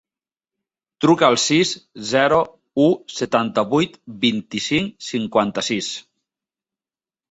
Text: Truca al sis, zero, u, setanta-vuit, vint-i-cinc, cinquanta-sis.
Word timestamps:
Truca 1.05 1.27
al 1.27 1.37
sis, 1.43 1.73
zero, 2.13 2.41
u, 2.87 2.89
setanta-vuit, 3.19 4.03
vint-i-cinc, 4.27 5.01
cinquanta-sis. 5.15 5.97